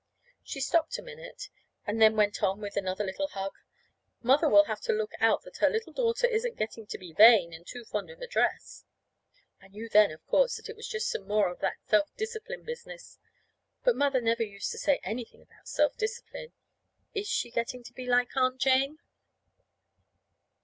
[0.43, 1.49] She stopped a minute,
[1.85, 3.51] then went on with another little hug:
[4.23, 7.53] "Mother will have to look out that her little daughter isn't getting to be vain,
[7.53, 8.83] and too fond of dress."
[9.61, 12.63] I knew then, of course, that it was just some more of that self discipline
[12.63, 13.19] business.
[13.83, 16.51] But Mother never used to say anything about self discipline.
[17.13, 18.97] Is she getting to be like Aunt Jane?